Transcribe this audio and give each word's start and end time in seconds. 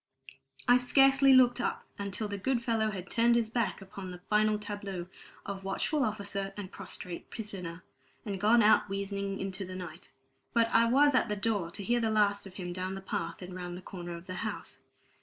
I 0.67 0.77
scarcely 0.77 1.31
looked 1.31 1.61
up 1.61 1.83
until 1.99 2.27
the 2.27 2.39
good 2.39 2.63
fellow 2.63 2.89
had 2.89 3.07
turned 3.07 3.35
his 3.35 3.51
back 3.51 3.83
upon 3.83 4.09
the 4.09 4.17
final 4.17 4.57
tableau 4.57 5.05
of 5.45 5.63
watchful 5.63 6.03
officer 6.03 6.55
and 6.57 6.71
prostrate 6.71 7.29
prisoner 7.29 7.83
and 8.25 8.41
gone 8.41 8.63
out 8.63 8.89
wheezing 8.89 9.39
into 9.39 9.63
the 9.63 9.75
night. 9.75 10.09
But 10.53 10.69
I 10.71 10.85
was 10.85 11.13
at 11.13 11.29
the 11.29 11.35
door 11.35 11.69
to 11.69 11.83
hear 11.83 11.99
the 11.99 12.09
last 12.09 12.47
of 12.47 12.55
him 12.55 12.73
down 12.73 12.95
the 12.95 13.01
path 13.01 13.43
and 13.43 13.53
round 13.53 13.77
the 13.77 13.81
corner 13.83 14.15
of 14.15 14.25
the 14.25 14.33
house. 14.41 14.79